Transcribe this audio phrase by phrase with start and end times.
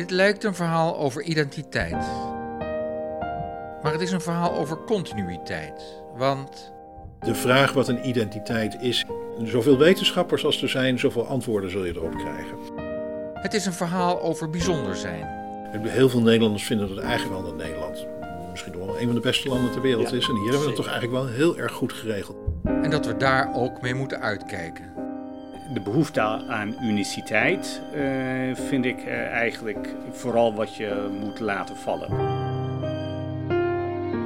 [0.00, 2.06] Dit lijkt een verhaal over identiteit.
[3.82, 6.02] Maar het is een verhaal over continuïteit.
[6.16, 6.72] Want
[7.20, 9.04] De vraag wat een identiteit is,
[9.42, 12.56] zoveel wetenschappers als er zijn, zoveel antwoorden zul je erop krijgen.
[13.34, 15.26] het is een verhaal over bijzonder zijn.
[15.82, 18.06] Heel veel Nederlanders vinden dat eigenlijk wel dat Nederland
[18.50, 20.28] misschien wel een van de beste landen ter wereld Ja, is.
[20.28, 22.36] En hier hebben we het toch eigenlijk wel heel erg goed geregeld.
[22.64, 24.89] En dat we daar ook mee moeten uitkijken.
[25.72, 28.02] De behoefte aan uniciteit eh,
[28.54, 32.08] vind ik eh, eigenlijk vooral wat je moet laten vallen.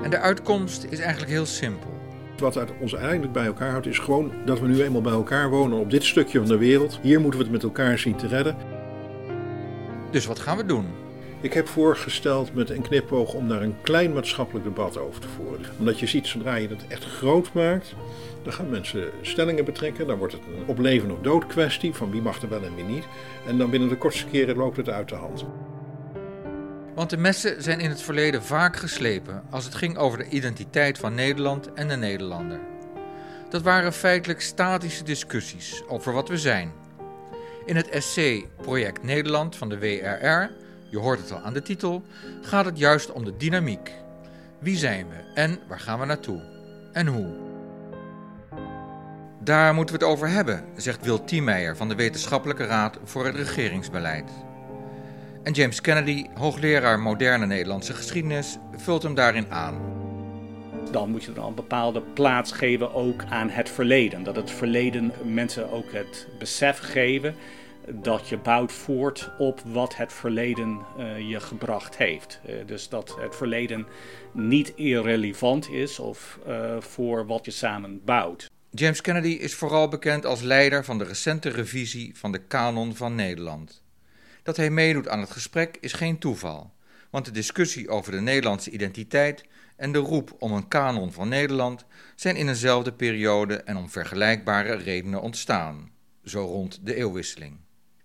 [0.03, 1.91] En de uitkomst is eigenlijk heel simpel.
[2.39, 5.51] Wat uit ons eigenlijk bij elkaar houdt, is gewoon dat we nu eenmaal bij elkaar
[5.51, 6.99] wonen op dit stukje van de wereld.
[7.03, 8.57] Hier moeten we het met elkaar zien te redden.
[10.11, 11.04] Dus wat gaan we doen?
[11.45, 15.67] Ik heb voorgesteld met een knipoog om daar een klein maatschappelijk debat over te voeren.
[15.79, 17.95] Omdat je ziet, zodra je het echt groot maakt,
[18.43, 20.07] dan gaan mensen stellingen betrekken.
[20.07, 22.75] Dan wordt het een op leven of dood kwestie van wie mag er wel en
[22.75, 23.05] wie niet.
[23.47, 25.45] En dan binnen de kortste keren loopt het uit de hand.
[26.95, 30.99] Want de messen zijn in het verleden vaak geslepen als het ging over de identiteit
[30.99, 32.61] van Nederland en de Nederlander.
[33.49, 36.73] Dat waren feitelijk statische discussies over wat we zijn.
[37.65, 40.63] In het essay Project Nederland van de WRR,
[40.95, 42.03] je hoort het al aan de titel,
[42.43, 43.93] gaat het juist om de dynamiek.
[44.59, 46.43] Wie zijn we en waar gaan we naartoe?
[46.93, 47.27] En hoe?
[49.41, 53.35] Daar moeten we het over hebben, zegt Wil Tiemeijer van de Wetenschappelijke Raad voor het
[53.35, 54.31] Regeringsbeleid.
[55.43, 59.81] En James Kennedy, hoogleraar moderne Nederlandse geschiedenis, vult hem daarin aan.
[60.91, 64.23] Dan moet je dan een bepaalde plaats geven ook aan het verleden.
[64.23, 67.35] Dat het verleden mensen ook het besef geven
[67.93, 72.41] dat je bouwt voort op wat het verleden eh, je gebracht heeft.
[72.47, 73.87] Eh, dus dat het verleden
[74.33, 78.51] niet irrelevant is of eh, voor wat je samen bouwt.
[78.71, 83.15] James Kennedy is vooral bekend als leider van de recente revisie van de Kanon van
[83.15, 83.83] Nederland.
[84.43, 86.73] Dat hij meedoet aan het gesprek is geen toeval,
[87.11, 89.45] want de discussie over de Nederlandse identiteit
[89.77, 91.85] en de roep om een kanon van Nederland
[92.17, 95.91] zijn in eenzelfde periode en om vergelijkbare redenen ontstaan,
[96.25, 97.64] zo rond de eeuwwisseling.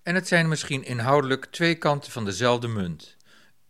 [0.09, 3.17] En het zijn misschien inhoudelijk twee kanten van dezelfde munt.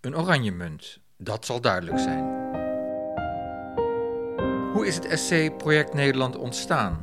[0.01, 2.23] Een oranje munt, dat zal duidelijk zijn.
[4.73, 6.99] Hoe is het essay Project Nederland ontstaan?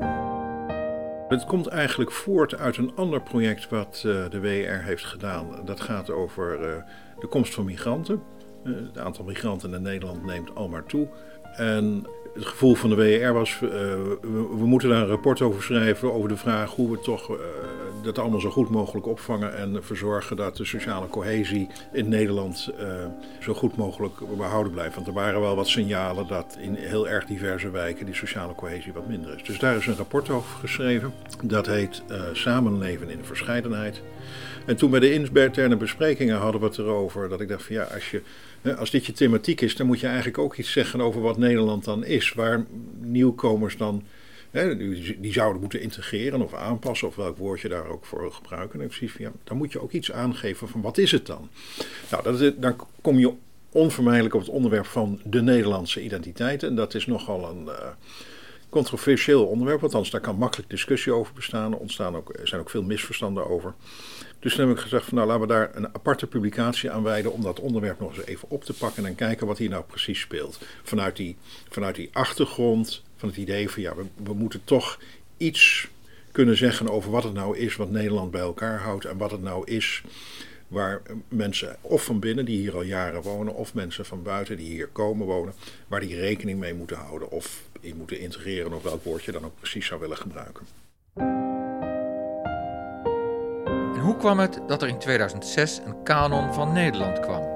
[1.29, 5.65] Het komt eigenlijk voort uit een ander project wat eh, de WR heeft gedaan.
[5.65, 6.83] Dat gaat over eh,
[7.19, 8.23] de komst van migranten.
[8.65, 11.09] Eh, het aantal migranten in Nederland neemt al maar toe.
[11.57, 13.69] En het gevoel van de WR was, eh,
[14.21, 17.37] we, moeten daar een rapport over schrijven over de vraag hoe we toch eh,
[18.03, 22.87] dat allemaal zo goed mogelijk opvangen en verzorgen dat de sociale cohesie in Nederland eh,
[23.41, 24.95] zo goed mogelijk behouden blijft.
[24.95, 28.93] Want er waren wel wat signalen dat in heel erg diverse wijken die sociale cohesie
[28.93, 29.43] wat minder is.
[29.43, 31.13] Dus daar is een rapport over geschreven.
[31.43, 34.03] Dat heet Samenleven in verscheidenheid.
[34.67, 37.83] En toen bij de interne besprekingen hadden we het erover dat ik dacht van ja,
[37.83, 38.23] als, je,
[38.77, 41.85] als dit je thematiek is, dan moet je eigenlijk ook iets zeggen over wat Nederland
[41.85, 42.26] dan is.
[42.33, 42.65] Waar
[43.01, 44.05] nieuwkomers dan,
[44.51, 48.31] hè, die, zouden moeten integreren of aanpassen of welk woord je daar ook voor wil
[48.31, 48.81] gebruiken.
[48.81, 48.91] En
[49.45, 51.49] dan moet je ook iets aangeven van wat is het dan?
[52.11, 53.33] Nou, dat is, dan kom je
[53.71, 56.63] onvermijdelijk op het onderwerp van de Nederlandse identiteit.
[56.63, 57.69] En dat is nogal een...
[57.69, 57.89] eh,
[58.69, 61.73] controversieel onderwerp, althans daar kan makkelijk discussie over bestaan.
[61.73, 63.75] Er ontstaan ook, er zijn ook veel misverstanden over.
[64.39, 67.33] Dus toen heb ik gezegd van nou laten we daar een aparte publicatie aan wijden
[67.33, 70.21] om dat onderwerp nog eens even op te pakken en kijken wat hier nou precies
[70.21, 70.59] speelt.
[70.83, 71.37] Vanuit die,
[71.69, 74.99] vanuit die achtergrond, van het idee van ja, we, we moeten toch
[75.37, 75.89] iets
[76.33, 79.43] kunnen zeggen over wat het nou is wat Nederland bij elkaar houdt en wat het
[79.43, 80.03] nou is
[80.69, 84.71] waar mensen of van binnen die hier al jaren wonen of mensen van buiten die
[84.71, 85.55] hier komen wonen,
[85.89, 89.45] waar die rekening mee moeten houden of in moeten integreren of welk woord je dan
[89.45, 90.67] ook precies zou willen gebruiken.
[93.95, 97.55] En hoe kwam het dat er in 2006 een kanon van Nederland kwam?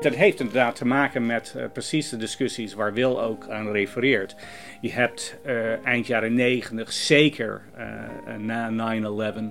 [0.00, 4.36] Dat heeft inderdaad te maken met uh, precies de discussies waar Wil ook aan refereert.
[4.80, 8.36] Je hebt uh, eind jaren 90, zeker uh,
[8.68, 8.94] na
[9.32, 9.42] 9-11,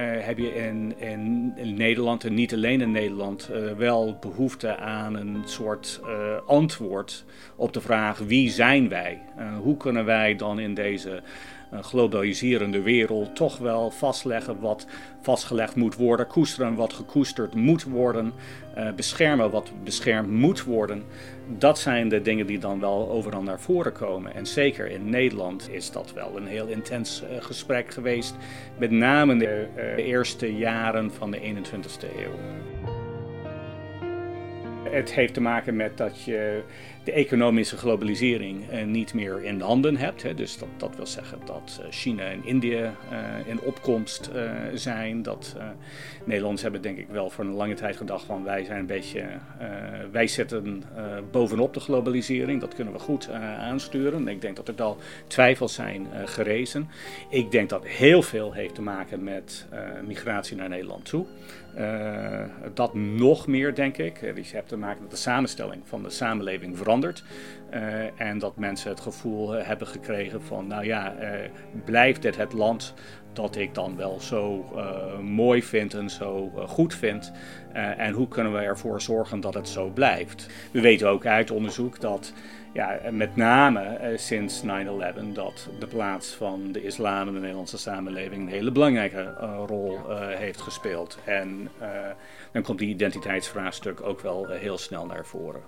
[0.00, 0.94] heb je in,
[1.56, 6.00] in, Nederland en niet alleen in Nederland wel behoefte aan een soort
[6.46, 7.24] antwoord
[7.56, 9.22] op de vraag wie zijn wij?
[9.62, 11.22] hoe kunnen wij dan in deze
[11.80, 14.86] globaliserende wereld toch wel vastleggen wat
[15.20, 18.32] vastgelegd moet worden, koesteren wat gekoesterd moet worden,
[18.96, 21.04] beschermen wat beschermd moet worden.
[21.48, 24.34] Dat zijn de dingen die dan wel overal naar voren komen.
[24.34, 28.34] En zeker in Nederland is dat wel een heel intens uh, gesprek geweest,
[28.78, 32.95] met name de uh, eerste jaren van de 21ste eeuw.
[34.90, 36.62] Het heeft te maken met dat je
[37.06, 40.36] de economische globalisering uh, niet meer in de handen hebt.
[40.36, 44.30] Dus dat, dat wil zeggen dat uh, China en India uh, in opkomst
[44.74, 45.22] zijn.
[45.22, 45.56] Dat
[46.24, 49.24] Nederlanders hebben denk ik wel voor een lange tijd gedacht van wij zijn een beetje,
[50.10, 50.82] wij zitten
[51.30, 52.60] bovenop de globalisering.
[52.60, 54.28] Dat kunnen we goed aansturen.
[54.28, 54.96] Ik denk dat er al
[55.26, 56.88] twijfels zijn gerezen.
[57.28, 59.66] Ik denk dat heel veel heeft te maken met
[60.06, 61.26] migratie naar Nederland toe.
[61.78, 62.40] Uh,
[62.74, 64.34] dat nog meer, denk ik.
[64.34, 67.24] Dus je hebt te maken met de samenstelling van de samenleving verandert.
[67.70, 71.14] Uh, en dat mensen het gevoel hebben gekregen van, nou ja,
[71.84, 72.94] blijft dit het land
[73.32, 74.64] dat ik dan wel zo
[75.22, 77.32] mooi vind en zo goed vind?
[77.96, 80.46] en hoe kunnen we ervoor zorgen dat het zo blijft?
[80.72, 82.32] We weten ook uit onderzoek dat
[82.76, 84.66] ja, met name uh, sinds 9-11
[85.32, 89.98] dat de plaats van de islam in de Nederlandse samenleving een hele belangrijke uh, rol
[90.08, 91.18] uh, heeft gespeeld.
[91.24, 91.70] En
[92.52, 95.62] dan komt die identiteitsvraagstuk ook wel heel snel naar voren.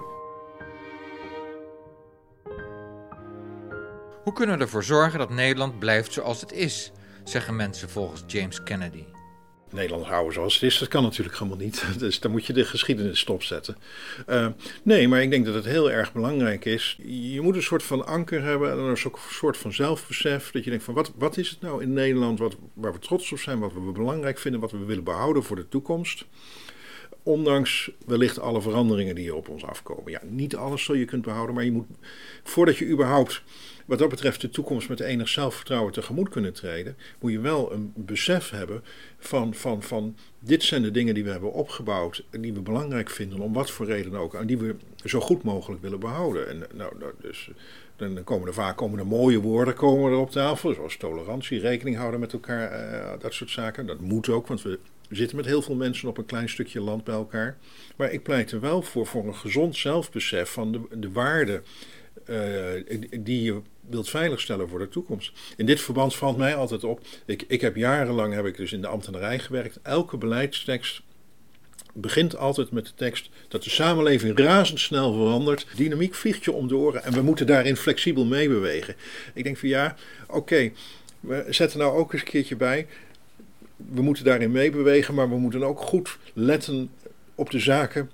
[4.22, 6.93] Hoe kunnen we ervoor zorgen dat Nederland blijft zoals het is,
[7.25, 9.05] zeggen mensen volgens James Kennedy.
[9.73, 11.85] Nederland houden zoals het is, dat kan natuurlijk helemaal niet.
[11.99, 13.76] Dus dan moet je de geschiedenis stopzetten.
[14.29, 14.47] Uh,
[14.82, 16.99] nee, maar ik denk dat het heel erg belangrijk is.
[17.05, 20.50] Je moet een soort van anker hebben en een soort van zelfbesef.
[20.50, 23.32] Dat je denkt van wat, wat is het nou in Nederland wat, waar we trots
[23.32, 26.25] op zijn, wat we belangrijk vinden, wat we willen behouden voor de toekomst.
[27.23, 30.12] Ondanks wellicht alle veranderingen die op ons afkomen.
[30.12, 31.87] Ja, niet alles zul je kunt behouden, maar je moet,
[32.43, 33.43] voordat je überhaupt
[33.88, 37.93] wat dat betreft de toekomst met enig zelfvertrouwen tegemoet kunnen treden, moet je wel een
[37.97, 38.85] besef hebben
[39.19, 43.11] van, van, van dit zijn de dingen die we hebben opgebouwd en die we belangrijk
[43.11, 46.49] vinden, om wat voor reden ook, en die we zo goed mogelijk willen behouden.
[46.49, 47.50] En nou, nou dus
[47.98, 51.96] dan komen er vaak komen er mooie woorden komen er op tafel, zoals tolerantie, rekening
[51.96, 53.86] houden met elkaar, uh, dat soort zaken.
[53.86, 54.78] Dat moet ook, want we
[55.10, 57.56] zitten met heel veel mensen op een klein stukje land bij elkaar.
[57.96, 61.62] Maar ik pleit er wel voor, voor een gezond zelfbesef van de, de waarde
[62.26, 65.32] uh, die je wilt veiligstellen voor de toekomst.
[65.56, 68.80] In dit verband valt mij altijd op, ik, ik heb jarenlang heb ik dus in
[68.80, 69.78] de ambtenarij gewerkt.
[69.82, 71.02] Elke beleidstekst
[71.94, 75.66] begint altijd met de tekst dat de samenleving razendsnel verandert.
[75.76, 78.94] Dynamiek vliegt je om de oren en we moeten daarin flexibel meebewegen.
[79.34, 79.96] Ik denk van ja,
[80.28, 80.70] oké,
[81.20, 82.86] we zetten nou ook eens een keertje bij.
[83.76, 86.90] We moeten daarin meebewegen, maar we moeten ook goed letten
[87.34, 88.10] op de zaken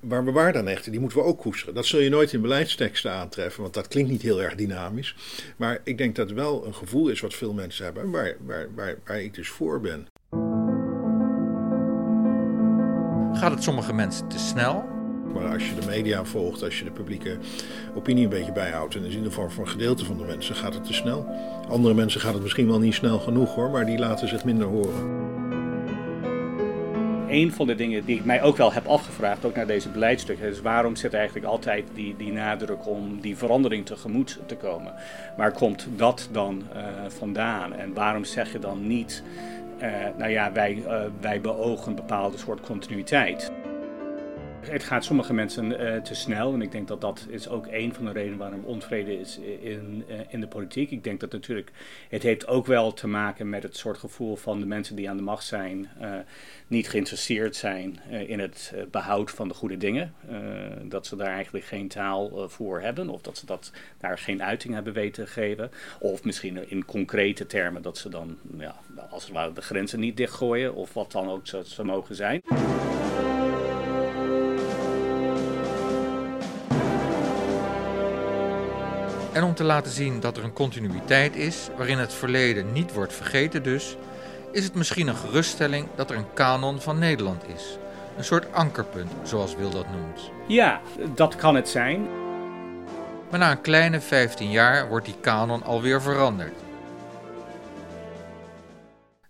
[0.00, 1.74] waar we waarde aan hechten, die moeten we ook koesteren.
[1.74, 5.16] Dat zul je nooit in beleidsteksten aantreffen, want dat klinkt niet heel erg dynamisch.
[5.56, 8.68] Maar ik denk dat het wel een gevoel is wat veel mensen hebben, waar, waar,
[8.74, 10.06] waar, waar ik dus voor ben.
[13.38, 14.84] Gaat het sommige mensen te snel?
[15.34, 17.38] Maar als je de media volgt, als je de publieke
[17.94, 20.74] opinie een beetje bijhoudt, en in ieder geval voor een gedeelte van de mensen gaat
[20.74, 21.26] het te snel.
[21.68, 24.66] Andere mensen gaat het misschien wel niet snel genoeg hoor, maar die laten zich minder
[24.66, 25.28] horen
[27.28, 30.38] een van de dingen die ik mij ook wel heb afgevraagd, ook naar deze beleidstuk,
[30.38, 34.94] is waarom zit eigenlijk altijd die, die nadruk om die verandering tegemoet te komen?
[35.36, 37.72] Waar komt dat dan uh, vandaan?
[37.72, 39.22] En waarom zeg je dan niet,
[40.16, 43.52] nou ja, wij, uh, wij beogen een bepaalde soort continuïteit?
[44.70, 47.94] Het gaat sommige mensen uh, te snel en ik denk dat dat is ook een
[47.94, 50.90] van de redenen waarom onvrede is in, uh, in de politiek.
[50.90, 51.70] Ik denk dat natuurlijk,
[52.08, 55.16] het heeft ook wel te maken met het soort gevoel van de mensen die aan
[55.16, 55.88] de macht zijn,
[56.66, 60.14] niet geïnteresseerd zijn in het behoud van de goede dingen.
[60.82, 64.74] dat ze daar eigenlijk geen taal voor hebben of dat ze dat, daar geen uiting
[64.74, 65.70] hebben weten te geven.
[66.00, 68.76] Of misschien in concrete termen dat ze dan, ja,
[69.10, 72.42] als het ware, de grenzen niet dichtgooien of wat dan ook zou, zou mogen zijn.
[79.38, 83.12] En om te laten zien dat er een continuïteit is, waarin het verleden niet wordt
[83.12, 83.96] vergeten dus,
[84.52, 87.78] is het misschien een geruststelling dat er een kanon van Nederland is.
[88.16, 90.30] Een soort ankerpunt, zoals Wil dat noemt.
[90.48, 90.80] Ja,
[91.14, 92.06] dat kan het zijn.
[93.30, 96.54] Maar na een kleine 15 jaar wordt die kanon alweer veranderd.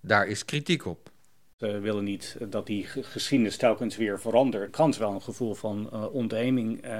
[0.00, 1.10] Daar is kritiek op.
[1.58, 4.70] We willen niet dat die geschiedenis telkens weer verandert.
[4.70, 6.98] Kan wel een gevoel van uh, ontheeming uh,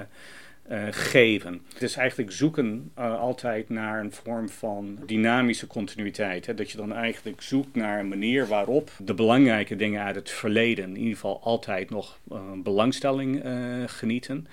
[0.70, 1.62] uh, geven.
[1.72, 6.46] Het is eigenlijk zoeken uh, altijd naar een vorm van dynamische continuïteit.
[6.46, 6.54] Hè?
[6.54, 10.84] Dat je dan eigenlijk zoekt naar een manier waarop de belangrijke dingen uit het verleden
[10.84, 13.42] in ieder geval altijd nog uh, belangstelling
[13.86, 14.46] genieten.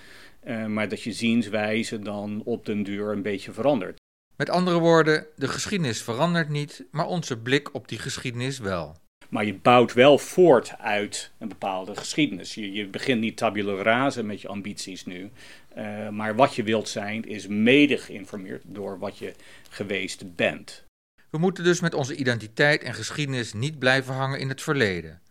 [0.67, 3.97] maar dat je zienswijze dan op den duur een beetje verandert.
[4.37, 8.95] Met andere woorden, de geschiedenis verandert niet, maar onze blik op die geschiedenis wel.
[9.29, 12.53] Maar je bouwt wel voort uit een bepaalde geschiedenis.
[12.53, 15.31] Je, je begint niet tabula rasa met je ambities nu.
[15.77, 19.33] Uh, maar wat je wilt zijn is mede geïnformeerd door wat je
[19.69, 20.83] geweest bent.
[21.29, 25.21] We moeten dus met onze identiteit en geschiedenis niet blijven hangen in het verleden,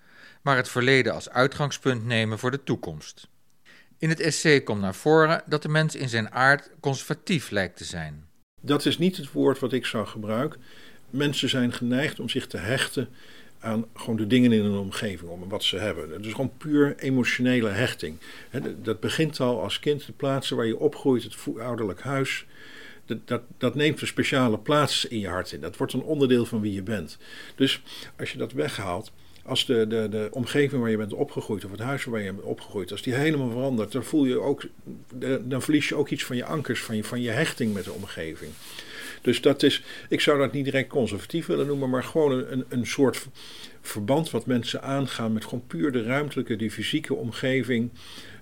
[0.43, 3.29] maar het verleden als uitgangspunt nemen voor de toekomst.
[3.99, 7.85] In het essay komt naar voren dat de mens in zijn aard conservatief lijkt te
[7.85, 8.27] zijn.
[8.61, 10.61] Dat is niet het woord wat ik zou gebruiken.
[11.11, 13.09] Mensen zijn geneigd om zich te hechten
[13.65, 16.11] aan gewoon de dingen in hun omgeving, om wat ze hebben.
[16.11, 18.17] Het is gewoon puur emotionele hechting.
[18.83, 22.47] Dat begint al als kind, de plaatsen waar je opgroeit, het ouderlijk huis.
[23.07, 25.61] Dat, dat, dat, neemt een speciale plaats in je hart in.
[25.61, 27.19] Dat wordt een onderdeel van wie je bent.
[27.55, 27.83] Dus
[28.19, 29.13] als je dat weghaalt,
[29.45, 32.45] als de, de, de omgeving waar je bent opgegroeid, of het huis waar je bent
[32.45, 34.63] opgegroeid, als die helemaal verandert, dan voel je ook,
[35.41, 38.51] dan verlies je ook iets van je ankers, van van je hechting met de omgeving.
[39.25, 42.87] Dus dat is, ik zou dat niet direct conservatief willen noemen, maar gewoon een, een
[42.87, 43.27] soort
[43.81, 47.91] verband wat mensen aangaan met gewoon puur de ruimtelijke, die fysieke omgeving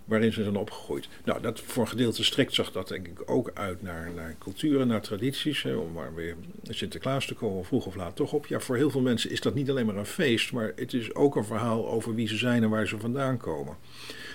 [0.04, 1.08] waarin ze zijn opgegroeid.
[1.24, 4.86] Nou, dat voor een gedeelte strikt zag dat denk ik ook uit naar, naar culturen,
[4.86, 5.62] naar tradities.
[5.62, 8.46] Hè, om maar weer Sinterklaas te komen, vroeg of laat toch op.
[8.46, 11.14] Ja, voor heel veel mensen is dat niet alleen maar een feest, maar het is
[11.14, 13.76] ook een verhaal over wie ze zijn en waar ze vandaan komen.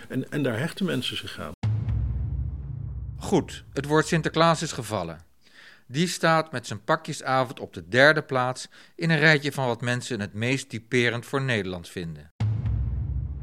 [0.08, 1.52] En, en daar hechten mensen zich aan.
[3.18, 5.27] Goed, het woord Sinterklaas is gevallen.
[5.88, 10.20] Die staat met zijn pakjesavond op de derde plaats in een rijtje van wat mensen
[10.20, 12.32] het meest typerend voor Nederland vinden.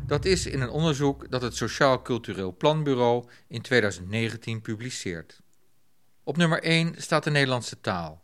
[0.07, 5.41] Dat is in een onderzoek dat het Sociaal Cultureel Planbureau in 2019 publiceert.
[6.25, 8.23] Op nummer 1 staat de Nederlandse taal.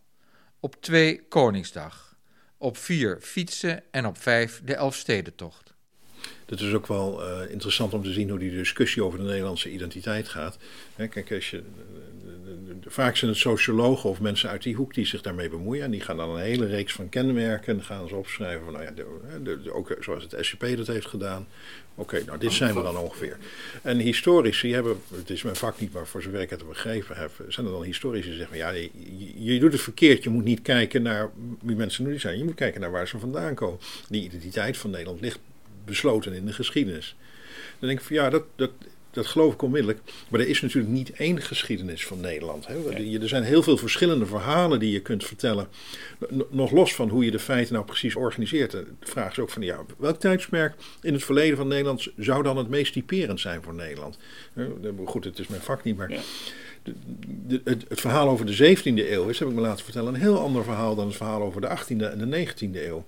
[0.61, 2.17] Op 2 Koningsdag.
[2.59, 5.75] Op 4 fietsen en op 5 de Elfstedentocht.
[6.47, 9.71] Het is ook wel uh, interessant om te zien hoe die discussie over de Nederlandse
[9.71, 10.59] identiteit gaat.
[10.97, 11.63] kijk, als je
[12.87, 15.85] vaak zijn het sociologen of mensen uit die hoek die zich daarmee bemoeien.
[15.85, 18.85] En die gaan dan een hele reeks van kenmerken en gaan ze opschrijven van, nou
[18.85, 18.91] ja,
[19.43, 21.47] de, ook zoals het SCP dat heeft gedaan.
[21.95, 23.37] Oké, nou dit zijn we dan ongeveer.
[23.83, 27.31] En historici hebben, het is mijn vak niet, maar voor zover ik het begrepen heb,
[27.49, 28.91] zijn er dan historici die zeggen, ja, je,
[29.37, 30.23] je, doet het verkeerd.
[30.23, 31.31] Je moet niet kijken naar
[31.61, 32.39] wie mensen nu zijn.
[32.39, 33.79] Je moet kijken naar waar ze vandaan komen.
[34.09, 35.39] Die identiteit van Nederland ligt
[35.85, 37.17] besloten in de geschiedenis.
[37.79, 38.71] Dan denk ik van ja, dat, dat,
[39.11, 40.01] dat geloof ik onmiddellijk.
[40.29, 42.67] Maar er is natuurlijk niet één geschiedenis van Nederland.
[42.67, 42.93] Hè.
[43.21, 45.69] Er zijn heel veel verschillende verhalen die je kunt vertellen.
[46.51, 48.71] Nog los van hoe je de feiten nou precies organiseert.
[48.71, 52.57] De vraag is ook van, ja, welk tijdsmerk in het verleden van Nederland zou dan
[52.57, 54.19] het meest typerend zijn voor Nederland?
[55.05, 56.09] Goed, het is mijn vak niet, maar...
[56.83, 60.21] De, het, het, verhaal over de 17e eeuw is, heb ik me laten vertellen, een
[60.21, 63.05] heel ander verhaal dan het verhaal over de 18e en de 19e eeuw.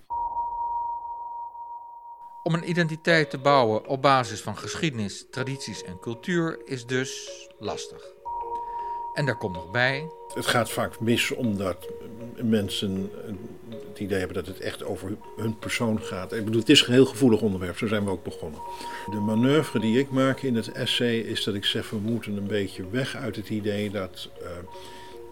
[2.42, 8.02] Om een identiteit te bouwen op basis van geschiedenis, tradities en cultuur is dus lastig.
[9.14, 10.10] En daar komt nog bij.
[10.34, 11.88] Het gaat vaak mis omdat
[12.42, 13.10] mensen
[13.88, 16.32] het idee hebben dat het echt over hun persoon gaat.
[16.32, 18.60] Ik bedoel, het is een heel gevoelig onderwerp, zo zijn we ook begonnen.
[19.10, 22.46] De manoeuvre die ik maak in het essay is dat ik zeg: we moeten een
[22.46, 24.28] beetje weg uit het idee dat.
[24.42, 24.48] Uh,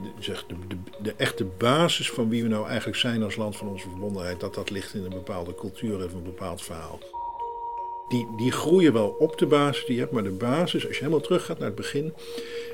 [0.02, 3.88] de, de, de, echte basis van wie we nou eigenlijk zijn als land van onze
[3.88, 6.98] verbondenheid, dat dat ligt in een bepaalde cultuur of een bepaald verhaal.
[8.10, 11.04] Die, die groeien wel op de basis die je hebt, maar de basis, als je
[11.04, 12.14] helemaal teruggaat naar het begin,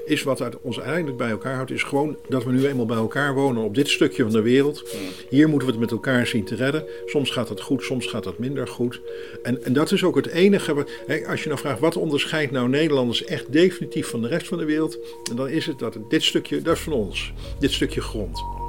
[0.05, 3.35] is wat ons eigenlijk bij elkaar houdt, is gewoon dat we nu eenmaal bij elkaar
[3.35, 4.97] wonen op dit stukje van de wereld.
[5.28, 6.85] Hier moeten we het met elkaar zien te redden.
[7.07, 9.00] Soms gaat het goed, soms gaat het minder goed.
[9.43, 10.87] En, en dat is ook het enige.
[11.07, 14.59] Hè, als je nou vraagt wat onderscheidt nou Nederlanders echt definitief van de rest van
[14.59, 14.99] de wereld,
[15.35, 17.33] dan is het dat dit stukje, dat is van ons.
[17.59, 18.65] Dit stukje grond.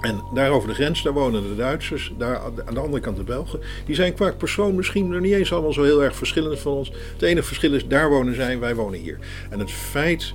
[0.00, 3.22] En daar over de grens, daar wonen de Duitsers, daar aan de andere kant de
[3.22, 3.60] Belgen.
[3.86, 6.92] Die zijn qua persoon misschien nog niet eens allemaal zo heel erg verschillend van ons.
[7.12, 9.18] Het enige verschil is, daar wonen zij, wij wonen hier.
[9.50, 10.34] En het feit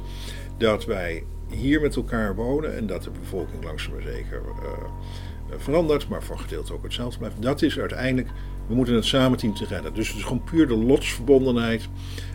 [0.58, 6.08] dat wij hier met elkaar wonen en dat de bevolking langzaam maar zeker uh, verandert,
[6.08, 8.30] maar voor gedeelte ook hetzelfde blijft, dat is uiteindelijk,
[8.68, 9.94] we moeten het samen zien te redden.
[9.94, 11.90] Dus het is gewoon puur de lotsverbondenheid.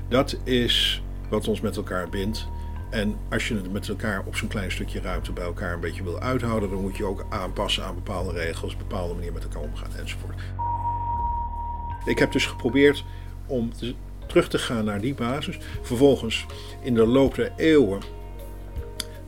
[0.08, 2.48] Dat is wat ons met elkaar bindt.
[2.90, 6.02] En als je het met elkaar op zo'n klein stukje ruimte bij elkaar een beetje
[6.02, 9.96] wil uithouden, dan moet je ook aanpassen aan bepaalde regels, bepaalde manier met elkaar omgaan
[9.96, 10.40] enzovoort.
[12.04, 13.04] Ik heb dus geprobeerd
[13.46, 13.70] om
[14.26, 15.58] terug te gaan naar die basis.
[15.82, 16.46] Vervolgens
[16.82, 18.00] in de loop der eeuwen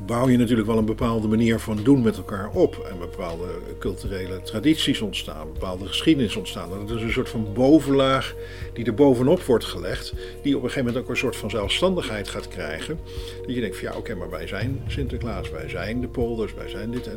[0.07, 2.87] bouw je natuurlijk wel een bepaalde manier van doen met elkaar op.
[2.91, 3.47] En bepaalde
[3.79, 6.71] culturele tradities ontstaan, bepaalde geschiedenis ontstaan.
[6.87, 8.35] Dat is een soort van bovenlaag
[8.73, 12.29] die er bovenop wordt gelegd, die op een gegeven moment ook een soort van zelfstandigheid
[12.29, 12.99] gaat krijgen.
[13.47, 16.69] Dat je denkt van ja, oké, maar wij zijn Sinterklaas, wij zijn de polders, wij
[16.69, 17.11] zijn dit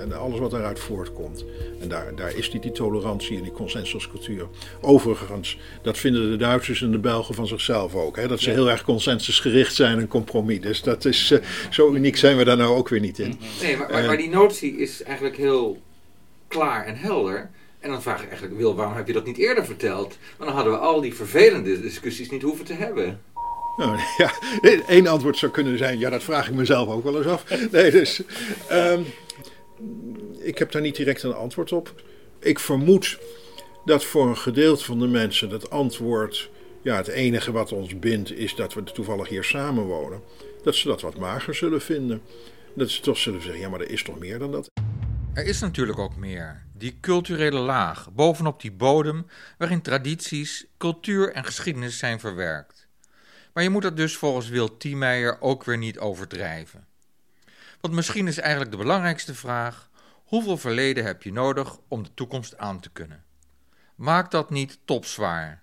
[0.00, 1.44] en alles wat daaruit voortkomt.
[1.80, 4.46] En daar, daar is die, die tolerantie en die consensuscultuur.
[4.80, 8.16] Overigens, dat vinden de Duitsers en de Belgen van zichzelf ook.
[8.16, 8.28] Hè?
[8.28, 10.60] Dat ze heel erg consensusgericht zijn en compromis.
[10.60, 11.38] Dus dat is uh,
[11.70, 13.38] zo uniek zijn we daar nou ook weer niet in.
[13.62, 15.82] Nee, maar, maar, maar die notie is eigenlijk heel
[16.48, 17.50] klaar en helder.
[17.80, 20.18] En dan vraag ik eigenlijk, Wil, waarom heb je dat niet eerder verteld?
[20.36, 23.20] Want dan hadden we al die vervelende discussies niet hoeven te hebben.
[23.76, 24.32] Nou, ja,
[24.86, 27.44] één antwoord zou kunnen zijn, ja, dat vraag ik mezelf ook wel eens af.
[27.72, 28.22] Nee, dus,
[28.72, 29.04] um,
[30.38, 32.02] ik heb daar niet direct een antwoord op.
[32.40, 33.18] Ik vermoed
[33.84, 36.50] dat voor een gedeelte van de mensen dat antwoord
[36.82, 40.22] ja, het enige wat ons bindt is dat we toevallig hier samen wonen,
[40.68, 42.22] dat ze dat wat mager zullen vinden.
[42.74, 44.70] Dat ze toch zullen zeggen, ja, maar er is toch meer dan dat.
[45.34, 46.66] Er is natuurlijk ook meer.
[46.74, 49.26] Die culturele laag, bovenop die bodem
[49.58, 52.88] waarin tradities, cultuur en geschiedenis zijn verwerkt.
[53.52, 56.86] Maar je moet dat dus volgens Wil Tiemeijer ook weer niet overdrijven.
[57.80, 59.90] Want misschien is eigenlijk de belangrijkste vraag:
[60.24, 63.24] hoeveel verleden heb je nodig om de toekomst aan te kunnen?
[63.94, 65.62] Maak dat niet topzwaar.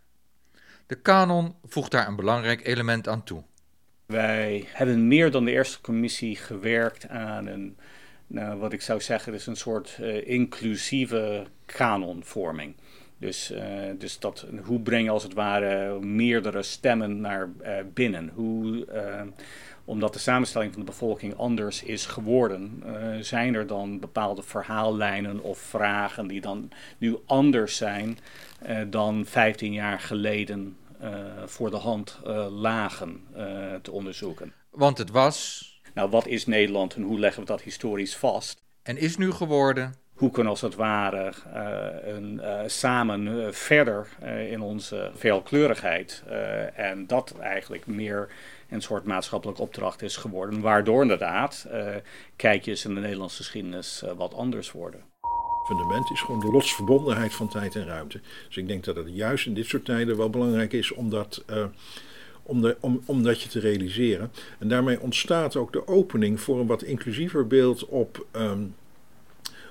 [0.87, 3.43] De kanon voegt daar een belangrijk element aan toe.
[4.05, 7.77] Wij hebben meer dan de eerste commissie gewerkt aan een,
[8.27, 12.75] nou, wat ik zou zeggen, is een soort uh, inclusieve kanonvorming.
[13.17, 13.61] Dus, uh,
[13.97, 18.31] dus dat, hoe breng je als het ware meerdere stemmen naar uh, binnen?
[18.33, 18.87] Hoe,
[19.85, 22.83] omdat de samenstelling van de bevolking anders is geworden,
[23.19, 28.17] zijn er dan bepaalde verhaallijnen of vragen die dan nu anders zijn
[28.89, 30.77] dan 15 jaar geleden
[31.45, 34.53] voor de hand uh, lagen uh, te onderzoeken.
[34.69, 35.63] Want het was.
[35.93, 38.63] Nou, wat is Nederland en hoe leggen we dat historisch vast?
[38.83, 39.95] En is nu geworden.
[40.13, 41.33] Hoe kunnen als het ware
[42.03, 44.07] een, samen verder
[44.49, 46.23] in onze veelkleurigheid
[46.75, 48.29] en dat eigenlijk meer
[48.69, 51.67] een soort maatschappelijke opdracht is geworden, waardoor inderdaad
[52.35, 55.03] kijkjes in de Nederlandse geschiedenis wat anders worden
[55.65, 58.19] fundament is gewoon de lotsverbondenheid van tijd en ruimte.
[58.47, 61.43] Dus ik denk dat het juist in dit soort tijden wel belangrijk is om dat,
[61.49, 61.65] uh,
[62.43, 64.31] om, de, om, om dat je te realiseren.
[64.59, 68.75] En daarmee ontstaat ook de opening voor een wat inclusiever beeld op, um,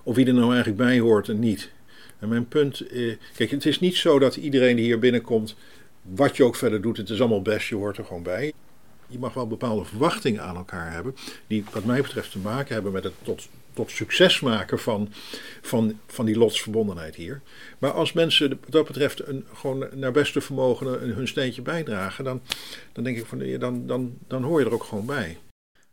[0.02, 1.72] op wie er nou eigenlijk bij hoort en niet.
[2.18, 5.56] En mijn punt, uh, kijk, het is niet zo dat iedereen die hier binnenkomt,
[6.02, 8.52] wat je ook verder doet, het is allemaal best, je hoort er gewoon bij.
[9.06, 11.14] Je mag wel bepaalde verwachtingen aan elkaar hebben,
[11.46, 15.12] die wat mij betreft te maken hebben met het tot tot succes maken van,
[15.62, 17.40] van, van die lotsverbondenheid hier.
[17.78, 22.42] Maar als mensen wat dat betreft een, gewoon naar beste vermogen hun steentje bijdragen, dan,
[22.92, 25.38] dan denk ik van dan, dan, dan hoor je er ook gewoon bij.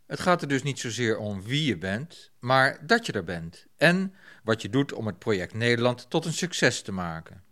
[0.06, 3.66] Het gaat er dus niet zozeer om wie je bent, maar dat je er bent.
[3.76, 7.42] En wat je doet om het project Nederland tot een succes te maken.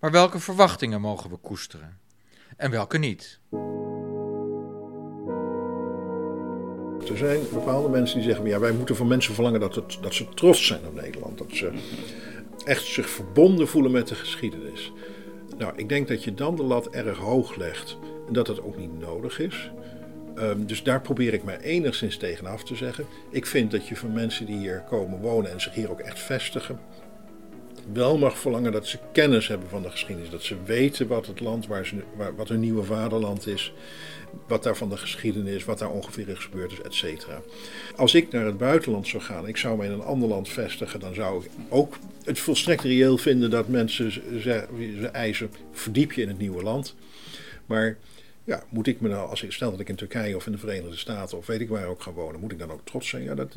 [0.00, 1.98] Maar welke verwachtingen mogen we koesteren?
[2.56, 3.40] En welke niet?
[7.08, 10.28] Er zijn bepaalde mensen die zeggen: ja, wij moeten van mensen verlangen dat, dat ze
[10.34, 11.38] trots zijn op Nederland.
[11.38, 11.70] Dat ze
[12.64, 14.92] echt zich verbonden voelen met de geschiedenis.
[15.58, 18.76] Nou, ik denk dat je dan de lat erg hoog legt en dat dat ook
[18.76, 19.70] niet nodig is.
[20.38, 23.06] Um, dus daar probeer ik mij enigszins tegenaf te zeggen.
[23.30, 26.18] Ik vind dat je van mensen die hier komen wonen en zich hier ook echt
[26.18, 26.78] vestigen,
[27.92, 30.30] wel mag verlangen dat ze kennis hebben van de geschiedenis.
[30.30, 31.94] Dat ze weten wat het land, waar ze,
[32.36, 33.72] wat hun nieuwe vaderland is
[34.46, 37.42] wat daar van de geschiedenis, wat daar ongeveer is gebeurd is, et cetera.
[37.96, 41.00] Als ik naar het buitenland zou gaan, ik zou me in een ander land vestigen,
[41.00, 44.66] dan zou ik ook het volstrekt reëel vinden dat mensen ze,
[45.00, 46.94] ze eisen, verdiep je in het nieuwe land.
[47.66, 47.96] Maar
[48.50, 50.58] ja, moet ik me nou, als ik stel dat ik in Turkije of in de
[50.58, 53.22] Verenigde Staten of weet ik waar ook ga wonen, moet ik dan ook trots zijn?
[53.22, 53.56] Ja, dat,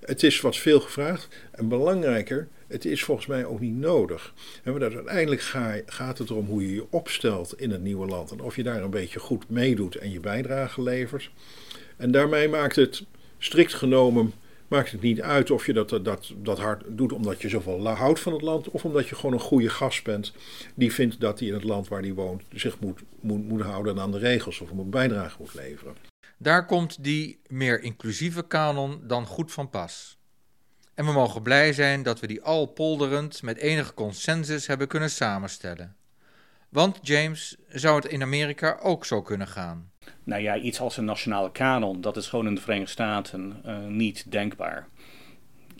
[0.00, 1.28] het is wat veel gevraagd.
[1.50, 4.34] En belangrijker, het is volgens mij ook niet nodig.
[4.62, 8.30] En dat uiteindelijk ga, gaat het erom hoe je je opstelt in het nieuwe land.
[8.30, 11.30] En of je daar een beetje goed meedoet en je bijdrage levert.
[11.96, 13.04] En daarmee maakt het
[13.38, 14.32] strikt genomen
[14.68, 18.20] maakt het niet uit of je dat, dat, dat hard doet omdat je zoveel houdt
[18.20, 18.68] van het land.
[18.68, 20.32] Of omdat je gewoon een goede gast bent
[20.74, 24.12] die vindt dat hij in het land waar hij woont zich moet, moet, houden aan
[24.12, 25.96] de regels of moet bijdrage moet leveren.
[26.38, 30.18] Daar komt die meer inclusieve kanon dan goed van pas.
[30.94, 35.10] En we mogen blij zijn dat we die al polderend met enige consensus hebben kunnen
[35.10, 35.96] samenstellen.
[36.68, 39.92] Want, James, zou het in Amerika ook zo kunnen gaan?
[40.24, 43.86] Nou ja, iets als een nationale kanon, dat is gewoon in de Verenigde Staten uh,
[43.86, 44.86] niet denkbaar.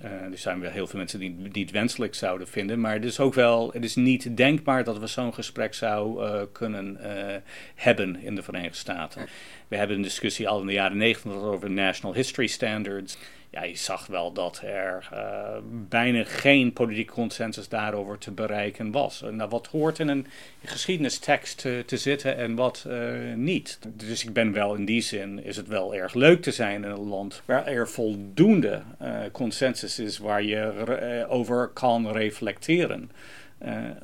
[0.05, 2.81] Uh, er zijn wel heel veel mensen die, die het wenselijk zouden vinden.
[2.81, 6.43] Maar het is ook wel, het is niet denkbaar dat we zo'n gesprek zouden uh,
[6.53, 7.35] kunnen uh,
[7.75, 9.27] hebben in de Verenigde Staten.
[9.69, 13.17] We hebben een discussie al in de jaren negentig over National History Standards
[13.55, 15.57] ja, je zag wel dat er uh,
[15.89, 19.25] bijna geen politieke consensus daarover te bereiken was.
[19.31, 20.27] Nou, wat hoort in een
[20.65, 23.79] geschiedenistekst te, te zitten en wat uh, niet.
[23.89, 26.91] Dus ik ben wel in die zin, is het wel erg leuk te zijn in
[26.91, 33.11] een land waar er voldoende uh, consensus is waar je over kan reflecteren.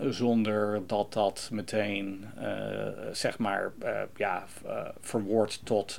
[0.08, 2.24] zonder dat dat meteen,
[3.12, 3.72] zeg maar,
[4.16, 4.44] ja,
[5.00, 5.98] verwoordt tot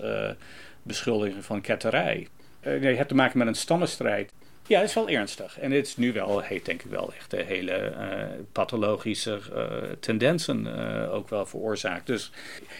[0.84, 2.28] beschuldiging van ketterij.
[2.62, 4.32] Je hebt te maken met een stammenstrijd.
[4.68, 5.60] Ja, dat is wel ernstig.
[5.60, 9.66] En het is nu wel, heet denk ik wel echt de hele uh, pathologische uh,
[10.00, 10.68] tendensen
[11.12, 12.08] ook wel veroorzaakt.
[12.08, 12.32] Dus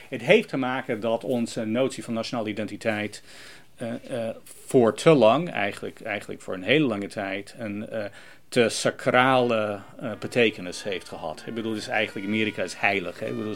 [0.10, 3.24] het heeft te maken dat onze notie van nationale identiteit
[4.44, 7.88] voor te lang, eigenlijk, eigenlijk voor een hele lange tijd, een
[8.52, 11.44] te sacrale uh, betekenis heeft gehad.
[11.46, 13.20] Ik bedoel, dus eigenlijk Amerika is heilig.
[13.20, 13.30] Hè?
[13.30, 13.48] Uh,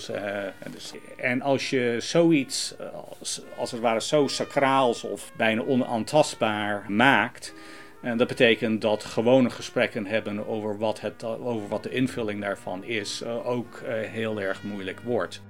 [0.72, 2.76] dus, en als je zoiets,
[3.20, 7.54] als, als het ware zo sacraals of bijna onaantastbaar maakt...
[8.02, 12.84] En dat betekent dat gewone gesprekken hebben over wat, het, over wat de invulling daarvan
[12.84, 15.42] is, ook heel erg moeilijk wordt.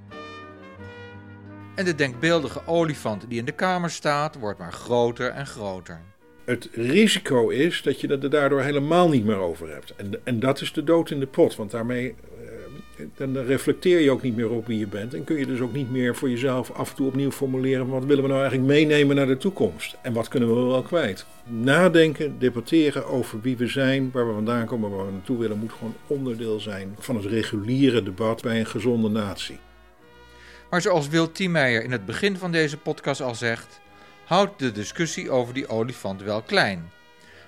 [1.74, 6.00] En de denkbeeldige olifant die in de kamer staat, wordt maar groter en groter.
[6.46, 9.94] Het risico is dat je er daardoor helemaal niet meer over hebt.
[9.96, 12.14] En, en dat is de dood in de pot, want daarmee
[12.98, 15.14] uh, dan reflecteer je ook niet meer op wie je bent.
[15.14, 18.04] En kun je dus ook niet meer voor jezelf af en toe opnieuw formuleren: wat
[18.04, 19.96] willen we nou eigenlijk meenemen naar de toekomst?
[20.02, 21.26] En wat kunnen we wel kwijt?
[21.44, 25.72] Nadenken, debatteren over wie we zijn, waar we vandaan komen, waar we naartoe willen, moet
[25.72, 29.58] gewoon onderdeel zijn van het reguliere debat bij een gezonde natie.
[30.70, 33.80] Maar zoals Wil Tiemeyer in het begin van deze podcast al zegt,
[34.26, 36.90] houdt de discussie over die olifant wel klein.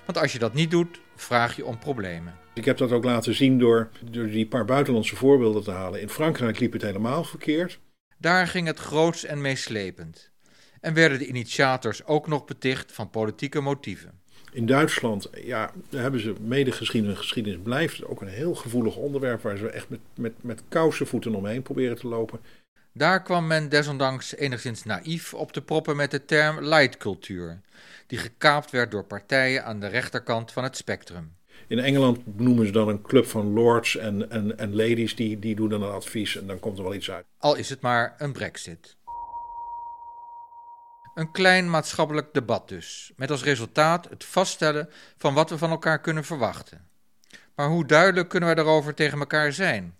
[0.05, 2.37] Want als je dat niet doet, vraag je om problemen.
[2.53, 6.01] Ik heb dat ook laten zien door, door die paar buitenlandse voorbeelden te halen.
[6.01, 7.79] In Frankrijk liep het helemaal verkeerd.
[8.17, 10.31] Daar ging het groots en meeslepend.
[10.81, 14.19] En werden de initiators ook nog beticht van politieke motieven.
[14.51, 17.17] In Duitsland, ja, daar hebben ze medegeschiedenis.
[17.17, 21.61] Geschiedenis blijft ook een heel gevoelig onderwerp waar ze echt met, met, met kousenvoeten omheen
[21.61, 22.39] proberen te lopen.
[22.93, 27.61] Daar kwam men desondanks enigszins naïef op te proppen met de term lightcultuur,
[28.07, 31.37] die gekaapt werd door partijen aan de rechterkant van het spectrum.
[31.67, 35.55] In Engeland noemen ze dan een club van lords en, en, en ladies, die, die
[35.55, 37.25] doen dan een advies en dan komt er wel iets uit.
[37.37, 38.97] Al is het maar een brexit.
[41.13, 45.99] Een klein maatschappelijk debat dus, met als resultaat het vaststellen van wat we van elkaar
[45.99, 46.87] kunnen verwachten.
[47.55, 49.95] Maar hoe duidelijk kunnen we daarover tegen elkaar zijn?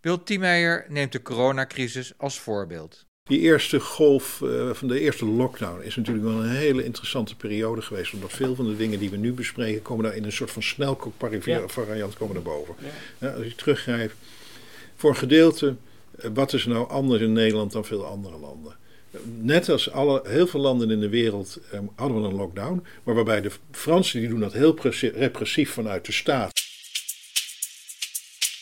[0.00, 3.06] Wil Tiemeyer neemt de coronacrisis als voorbeeld.
[3.26, 7.82] Die eerste golf uh, van de eerste lockdown is natuurlijk wel een hele interessante periode
[7.82, 8.12] geweest.
[8.12, 10.62] Omdat veel van de dingen die we nu bespreken komen daar in een soort van
[10.62, 12.18] snelkookvariant ja.
[12.18, 12.74] komen naar boven.
[12.78, 13.26] Ja.
[13.26, 14.14] Ja, als je teruggrijpt,
[14.96, 15.76] voor een gedeelte,
[16.24, 18.76] uh, wat is nou anders in Nederland dan veel andere landen?
[19.40, 22.86] Net als alle, heel veel landen in de wereld um, hadden we een lockdown.
[23.02, 26.52] Maar waarbij de Fransen die doen dat heel repressief vanuit de staat.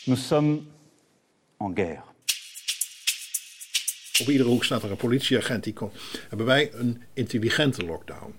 [0.05, 0.59] Nous sommes
[1.65, 2.01] en guerre.
[4.21, 5.93] Op iedere hoek staat er een politieagent die komt.
[6.29, 8.33] Hebben wij een intelligente lockdown.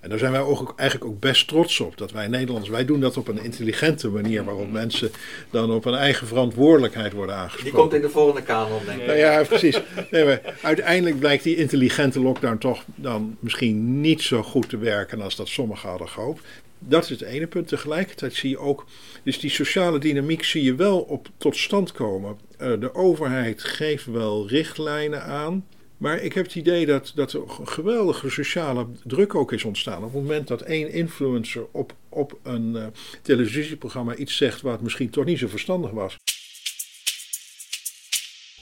[0.00, 1.96] En daar zijn wij ook, eigenlijk ook best trots op.
[1.96, 4.44] Dat wij Nederlanders, wij doen dat op een intelligente manier.
[4.44, 5.10] Waarop mensen
[5.50, 7.70] dan op een eigen verantwoordelijkheid worden aangesproken.
[7.70, 9.06] Die komt in de volgende kamer, denk ik.
[9.06, 9.80] Nou ja, precies.
[10.10, 15.20] Nee, maar uiteindelijk blijkt die intelligente lockdown toch dan misschien niet zo goed te werken
[15.20, 16.44] als dat sommigen hadden gehoopt.
[16.88, 17.68] Dat is het ene punt.
[17.68, 18.86] Tegelijkertijd zie je ook,
[19.22, 22.38] dus die sociale dynamiek zie je wel op, tot stand komen.
[22.60, 25.66] Uh, de overheid geeft wel richtlijnen aan.
[25.96, 29.96] Maar ik heb het idee dat, dat er een geweldige sociale druk ook is ontstaan.
[29.96, 32.86] Op het moment dat één influencer op, op een uh,
[33.22, 36.16] televisieprogramma iets zegt wat misschien toch niet zo verstandig was.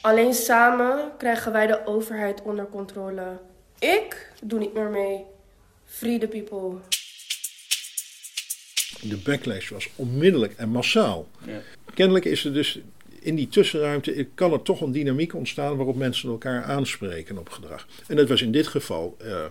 [0.00, 3.38] Alleen samen krijgen wij de overheid onder controle.
[3.78, 5.24] Ik doe niet meer mee.
[5.84, 6.78] Free the people
[9.00, 11.28] de backlash was onmiddellijk en massaal.
[11.46, 11.60] Ja.
[11.94, 12.80] Kennelijk is er dus
[13.20, 17.86] in die tussenruimte kan er toch een dynamiek ontstaan waarop mensen elkaar aanspreken op gedrag.
[18.06, 19.44] En dat was in dit geval, uh,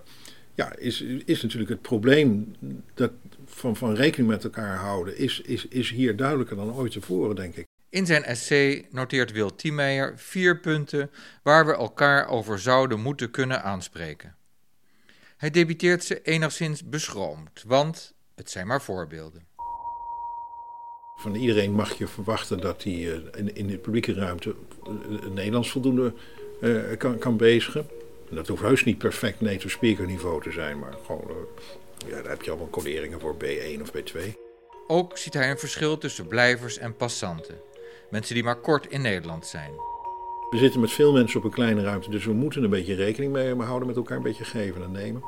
[0.56, 2.56] ja, is, is natuurlijk het probleem
[2.94, 3.12] dat
[3.46, 7.56] van, van rekening met elkaar houden, is, is, is hier duidelijker dan ooit tevoren, denk
[7.56, 7.66] ik.
[7.90, 11.12] In zijn essay noteert Wil Tiemeyer vier punten
[11.44, 14.36] waar we elkaar over zouden moeten kunnen aanspreken.
[15.38, 19.48] Hij debiteert ze enigszins beschroomd, want het zijn maar voorbeelden.
[21.16, 24.56] Van iedereen mag je verwachten dat hij uh, in, in, de publieke ruimte
[24.88, 26.14] uh, Nederlands voldoende
[26.62, 27.88] uh, kan, kan bezigen.
[28.30, 31.32] En dat hoeft heus niet perfect native speaker niveau te zijn, maar gewoon,
[32.08, 34.20] ja, daar heb je allemaal coderingen voor B1 of B2.
[34.88, 37.56] Ook ziet hij een verschil tussen blijvers en passanten.
[38.10, 39.72] Mensen die maar kort in Nederland zijn.
[40.50, 43.32] We zitten met veel mensen op een kleine ruimte, dus we moeten een beetje rekening
[43.32, 45.24] mee houden met elkaar, een beetje geven en nemen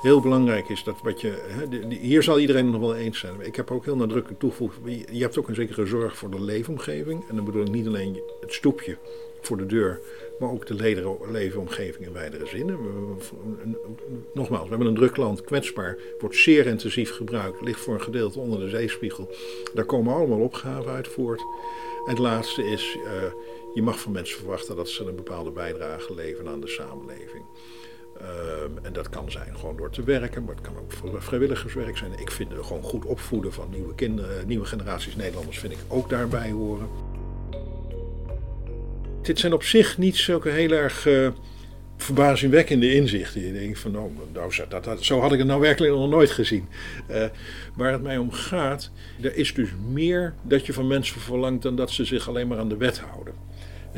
[0.00, 1.28] heel belangrijk is dat wat je.
[1.46, 3.40] Hè, hier zal iedereen nog wel eens zijn.
[3.40, 4.76] Ik heb ook heel nadrukkelijk toegevoegd.
[5.10, 7.24] Je hebt ook een zekere zorg voor de leefomgeving.
[7.28, 8.96] En dan bedoel ik niet alleen het stoepje
[9.40, 10.00] voor de deur,
[10.38, 12.76] maar ook de leefomgeving in wijdere zin.
[14.34, 18.38] Nogmaals, we hebben een druk land, kwetsbaar, wordt zeer intensief gebruikt, ligt voor een gedeelte
[18.38, 19.28] onder de zeespiegel.
[19.74, 21.40] Daar komen allemaal opgaven uit voort.
[22.04, 23.32] En het laatste is, uh,
[23.74, 27.44] je mag van mensen verwachten dat ze een bepaalde bijdrage leveren aan de samenleving.
[28.22, 32.18] Um, en dat kan zijn gewoon door te werken, maar het kan ook vrijwilligerswerk zijn.
[32.18, 36.50] Ik vind gewoon goed opvoeden van nieuwe, kinderen, nieuwe generaties Nederlanders vind ik ook daarbij
[36.50, 36.88] horen.
[39.22, 41.28] Dit zijn op zich niet zulke heel erg uh,
[41.96, 43.46] verbazingwekkende inzichten.
[43.46, 46.30] Je denkt van, oh, nou, dat, dat, zo had ik het nou werkelijk nog nooit
[46.30, 46.68] gezien.
[47.10, 47.24] Uh,
[47.74, 51.76] waar het mij om gaat, er is dus meer dat je van mensen verlangt dan
[51.76, 53.34] dat ze zich alleen maar aan de wet houden.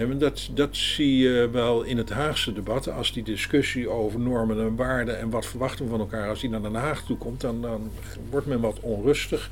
[0.08, 2.90] Dat, dat zie je wel in het Haagse debat.
[2.90, 6.50] Als die discussie over normen en waarden en wat verwachten we van elkaar, als die
[6.50, 7.90] naar Den Haag toe komt, dan, dan
[8.30, 9.50] wordt men wat onrustig.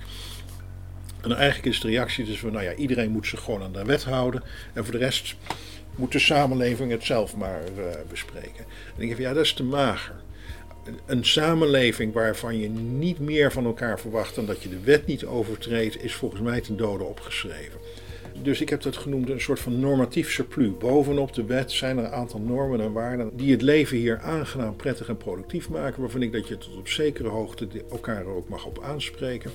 [1.20, 4.04] En eigenlijk is de reactie dus nou ja, iedereen moet zich gewoon aan de wet
[4.04, 4.42] houden.
[4.72, 5.36] En voor de rest
[5.96, 8.64] moet de samenleving het zelf maar uh, bespreken.
[8.64, 10.14] En ik denk van, ja, dat is te mager.
[11.06, 15.24] Een samenleving waarvan je niet meer van elkaar verwacht dan dat je de wet niet
[15.24, 17.80] overtreedt, is volgens mij ten dode opgeschreven.
[18.42, 20.76] Dus ik heb dat genoemd een soort van normatief surplus.
[20.78, 24.76] Bovenop de wet zijn er een aantal normen en waarden die het leven hier aangenaam,
[24.76, 26.00] prettig en productief maken.
[26.00, 29.50] Waarvan ik dat je tot op zekere hoogte elkaar ook mag op aanspreken.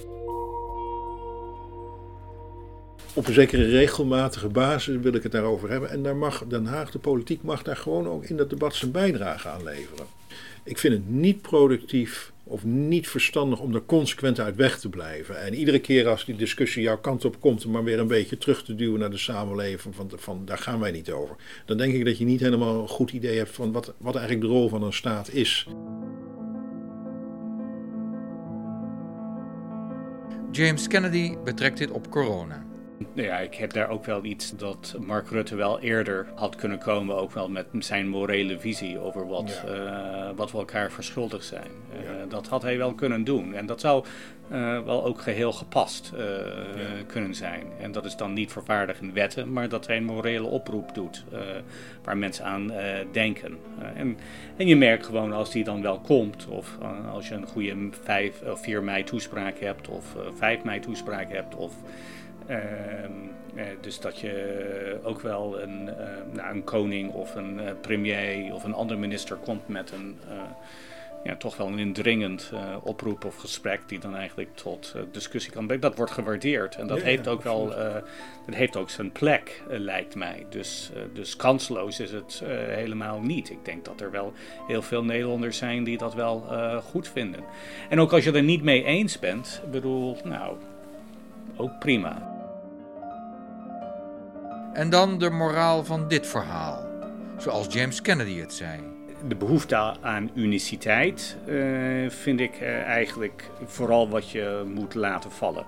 [3.15, 5.89] Op een zekere regelmatige basis wil ik het daarover hebben.
[5.89, 8.91] En daar mag Den Haag, de politiek, mag daar gewoon ook in dat debat zijn
[8.91, 10.05] bijdrage aan leveren.
[10.63, 15.41] Ik vind het niet productief of niet verstandig om er consequent uit weg te blijven.
[15.41, 18.63] En iedere keer als die discussie jouw kant op komt, maar weer een beetje terug
[18.63, 21.35] te duwen naar de samenleving, van, van daar gaan wij niet over.
[21.65, 24.45] Dan denk ik dat je niet helemaal een goed idee hebt van wat, wat eigenlijk
[24.47, 25.67] de rol van een staat is.
[30.51, 32.65] James Kennedy betrekt dit op corona.
[33.13, 36.77] Nou ja, ik heb daar ook wel iets dat Mark Rutte wel eerder had kunnen
[36.77, 41.71] komen, ook wel met zijn morele visie over wat, eh, wat we elkaar verschuldigd zijn.
[41.93, 43.53] Uh, Dat had hij wel kunnen doen.
[43.53, 44.05] En dat zou
[44.51, 46.13] uh, wel ook geheel gepast
[47.07, 47.63] kunnen zijn.
[47.79, 51.23] En dat is dan niet vervaardigd in wetten, maar dat hij een morele oproep doet
[52.03, 52.71] waar mensen aan
[53.11, 53.57] denken.
[53.95, 54.17] en,
[54.57, 56.77] en je merkt gewoon als die dan wel komt, of
[57.11, 61.55] als je een goede 5 of 4 mei toespraak hebt, of 5 mei toespraak hebt,
[61.55, 62.22] of eh,
[63.81, 65.93] dus dat je ook wel een, uh,
[66.31, 70.17] nou, een koning of een uh, premier of een andere minister komt met een
[71.23, 72.51] ja, toch wel een indringend
[72.81, 75.81] oproep of gesprek die dan eigenlijk tot discussie kan brengen.
[75.81, 77.67] Dat wordt gewaardeerd en dat heeft ook wel
[78.45, 80.45] dat heeft ook zijn plek, lijkt mij.
[80.49, 83.49] Dus, dus kansloos is het helemaal niet.
[83.49, 84.33] Ik denk dat er wel
[84.67, 86.45] heel veel Nederlanders zijn die dat wel
[86.83, 87.43] goed vinden.
[87.89, 90.55] En ook als je er niet mee eens bent, bedoel, nou,
[91.55, 92.32] ook prima.
[94.73, 96.85] En dan de moraal van dit verhaal,
[97.37, 98.79] zoals James Kennedy het zei.
[99.27, 105.65] De behoefte aan uniciteit uh, vind ik uh, eigenlijk vooral wat je moet laten vallen.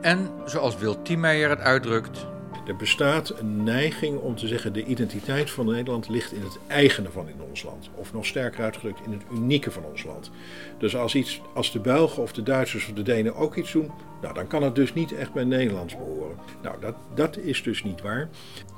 [0.00, 2.26] En zoals Wil Tiemeyer het uitdrukt.
[2.68, 7.10] Er bestaat een neiging om te zeggen: de identiteit van Nederland ligt in het eigene
[7.10, 7.90] van in ons land.
[7.94, 10.30] Of nog sterker uitgedrukt, in het unieke van ons land.
[10.78, 13.90] Dus als, iets, als de Belgen of de Duitsers of de Denen ook iets doen,
[14.22, 16.36] nou, dan kan het dus niet echt bij Nederlands behoren.
[16.62, 18.28] Nou, dat, dat is dus niet waar.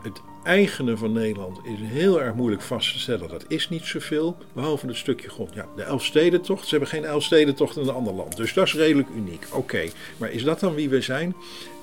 [0.02, 3.28] Het eigene van Nederland is heel erg moeilijk vast te stellen.
[3.28, 5.54] Dat is niet zoveel, behalve het stukje grond.
[5.54, 8.36] Ja, de Elfstedentocht, ze hebben geen Elfstedentocht in een ander land.
[8.36, 9.46] Dus dat is redelijk uniek.
[9.52, 11.34] Oké, maar is dat dan wie we zijn?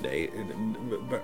[0.02, 0.30] Nee,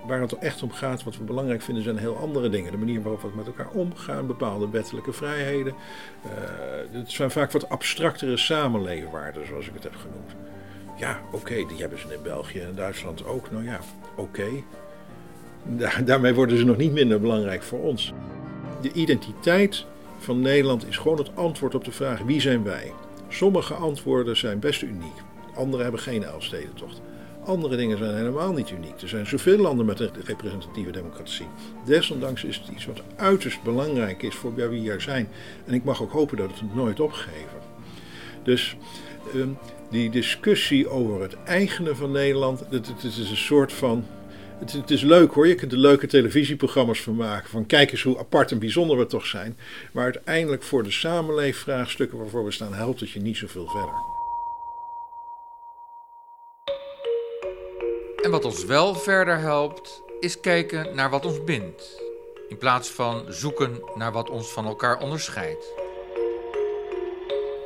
[0.06, 2.72] waar het echt om gaat, wat we belangrijk vinden, zijn heel andere dingen.
[2.72, 5.74] De manier waarop we met elkaar omgaan, bepaalde wettelijke vrijheden.
[6.24, 6.30] Uh,
[7.00, 10.30] het zijn vaak wat abstractere samenleefwaarden, zoals ik het heb genoemd.
[10.96, 13.50] Ja, oké, die hebben ze in België en Duitsland ook.
[13.50, 13.80] Nou ja,
[14.16, 14.48] oké.
[16.04, 18.12] Daarmee worden ze nog niet minder belangrijk voor ons.
[18.80, 19.84] De identiteit
[20.18, 22.92] van Nederland is gewoon het antwoord op de vraag wie zijn wij.
[23.28, 25.22] Sommige antwoorden zijn best uniek,
[25.54, 27.00] andere hebben geen Elfstedentocht.
[27.44, 29.00] Andere dingen zijn helemaal niet uniek.
[29.00, 31.46] Er zijn zoveel landen met een representatieve democratie.
[31.84, 35.28] Desondanks is het iets wat uiterst belangrijk is voor wie we hier zijn.
[35.66, 37.58] En ik mag ook hopen dat het het nooit opgeven.
[38.42, 38.76] Dus
[39.34, 39.48] ehm,
[39.90, 44.04] die discussie over het eigene van Nederland, het is een soort van
[44.58, 47.50] het, is leuk hoor, je kunt er leuke televisieprogramma's van maken.
[47.50, 49.58] Van kijk eens hoe apart en bijzonder we toch zijn.
[49.92, 53.94] Maar uiteindelijk voor de samenleefvraagstukken waarvoor we staan, helpt het je niet zoveel verder.
[58.22, 62.02] En wat ons wel verder helpt, is kijken naar wat ons bindt.
[62.48, 65.72] In plaats van zoeken naar wat ons van elkaar onderscheidt.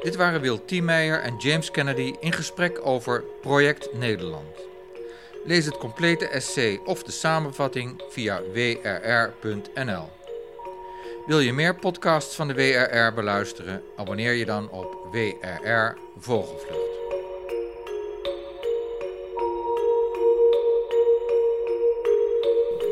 [0.03, 4.68] Dit waren Wil Tiemeyer en James Kennedy in gesprek over Project Nederland.
[5.49, 10.09] Lees het complete essay of de samenvatting via wrr.nl.
[11.27, 13.83] Wil je meer podcasts van de WRR beluisteren?
[13.97, 16.97] Abonneer je dan op WRR Vogelvlucht.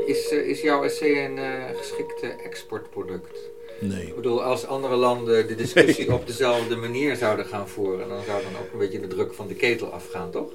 [0.07, 3.39] Is, uh, is jouw essay een uh, geschikte exportproduct?
[3.81, 4.07] Nee.
[4.07, 8.43] Ik bedoel, als andere landen de discussie op dezelfde manier zouden gaan voeren, dan zou
[8.43, 10.51] dan ook een beetje de druk van de ketel afgaan, toch?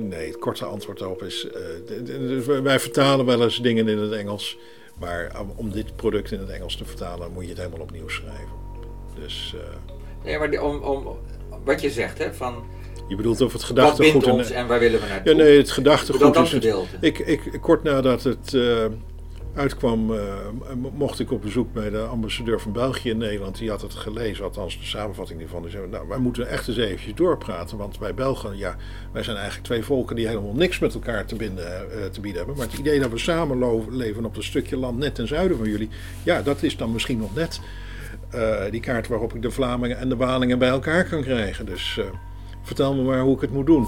[0.00, 1.46] Nee, het korte antwoord daarop is.
[1.86, 4.58] Uh, wij vertalen wel eens dingen in het Engels.
[4.98, 8.56] Maar om dit product in het Engels te vertalen, moet je het helemaal opnieuw schrijven.
[9.14, 9.54] Dus.
[9.54, 9.60] Uh,
[10.24, 11.18] nee, maar om, om,
[11.64, 12.64] wat je zegt, hè, van.
[13.08, 14.12] Je bedoelt of het gedachtegoed...
[14.12, 15.34] Wat bindt ons en waar willen we naartoe?
[15.34, 16.52] Ja, nee, het gedachtegoed is...
[16.52, 16.64] Het,
[17.00, 18.84] ik, ik, kort nadat het uh,
[19.58, 20.20] uitkwam, uh,
[20.94, 23.58] mocht ik op bezoek bij de ambassadeur van België in Nederland.
[23.58, 25.62] Die had het gelezen, althans de samenvatting hiervan.
[25.62, 27.78] Die zei, nou, wij moeten echt eens eventjes doorpraten.
[27.78, 28.76] Want wij Belgen, ja,
[29.12, 32.38] wij zijn eigenlijk twee volken die helemaal niks met elkaar te, binden, uh, te bieden
[32.38, 32.56] hebben.
[32.56, 35.68] Maar het idee dat we samen leven op een stukje land net ten zuiden van
[35.68, 35.88] jullie...
[36.22, 37.60] Ja, dat is dan misschien nog net
[38.70, 41.66] die kaart waarop ik de Vlamingen en de Walingen bij elkaar kan krijgen.
[41.66, 42.00] Dus...
[42.62, 43.86] Vertel me maar hoe ik het moet doen.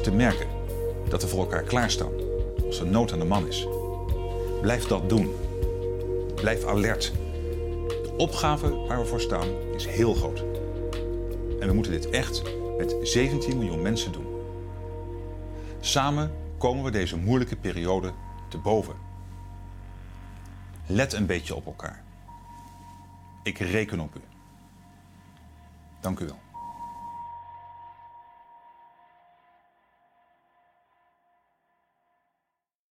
[0.00, 0.46] Te merken
[1.08, 2.12] dat we voor elkaar klaarstaan
[2.66, 3.66] als er nood aan de man is.
[4.60, 5.34] Blijf dat doen.
[6.34, 7.12] Blijf alert.
[7.88, 10.44] De opgave waar we voor staan is heel groot.
[11.60, 12.42] En we moeten dit echt
[12.78, 14.26] met 17 miljoen mensen doen.
[15.80, 18.12] Samen komen we deze moeilijke periode
[18.48, 18.94] te boven.
[20.86, 22.02] Let een beetje op elkaar.
[23.42, 24.20] Ik reken op u.
[26.00, 26.41] Dank u wel.